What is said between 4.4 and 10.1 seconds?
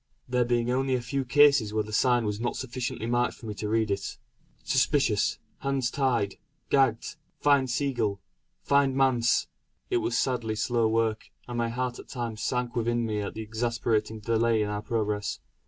"Suspicious. Hands tied gagged find Seagull find Manse." It